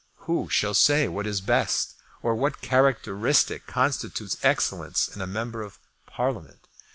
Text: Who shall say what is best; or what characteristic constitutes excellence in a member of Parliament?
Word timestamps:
Who 0.21 0.47
shall 0.49 0.73
say 0.73 1.07
what 1.07 1.27
is 1.27 1.41
best; 1.41 1.93
or 2.23 2.33
what 2.33 2.61
characteristic 2.61 3.67
constitutes 3.67 4.35
excellence 4.43 5.07
in 5.07 5.21
a 5.21 5.27
member 5.27 5.61
of 5.61 5.77
Parliament? 6.07 6.67